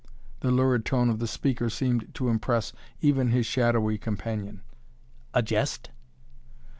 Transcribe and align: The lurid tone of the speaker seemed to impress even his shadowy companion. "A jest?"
The 0.39 0.49
lurid 0.49 0.83
tone 0.83 1.11
of 1.11 1.19
the 1.19 1.27
speaker 1.27 1.69
seemed 1.69 2.15
to 2.15 2.29
impress 2.29 2.73
even 3.01 3.27
his 3.27 3.45
shadowy 3.45 3.99
companion. 3.99 4.63
"A 5.31 5.43
jest?" 5.43 5.91